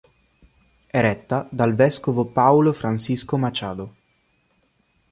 [0.87, 3.95] È retta dal vescovo Paulo Francisco Machado.